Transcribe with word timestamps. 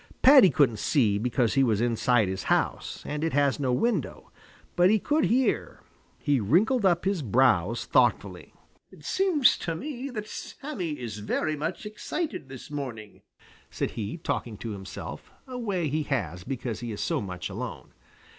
Paddy 0.23 0.49
couldn't 0.49 0.79
see 0.79 1.19
because 1.19 1.53
he 1.53 1.61
was 1.63 1.79
inside 1.79 2.27
his 2.27 2.45
house, 2.45 3.03
and 3.05 3.23
it 3.23 3.33
has 3.33 3.59
no 3.59 3.71
window, 3.71 4.31
but 4.75 4.89
he 4.89 4.97
could 4.97 5.25
hear. 5.25 5.81
He 6.17 6.39
wrinkled 6.39 6.87
up 6.87 7.05
his 7.05 7.21
brows 7.21 7.85
thoughtfully. 7.85 8.51
"Seems 8.99 9.59
to 9.59 9.75
me 9.75 10.09
that 10.09 10.27
Sammy 10.27 10.99
is 10.99 11.19
very 11.19 11.55
much 11.55 11.85
excited 11.85 12.49
this 12.49 12.71
morning," 12.71 13.21
said 13.69 13.91
he, 13.91 14.17
talking 14.17 14.57
to 14.57 14.71
himself, 14.71 15.29
a 15.47 15.59
way 15.59 15.87
he 15.87 16.01
has 16.01 16.43
because 16.43 16.79
he 16.79 16.91
is 16.91 16.99
so 16.99 17.21
much 17.21 17.47
alone. 17.47 17.93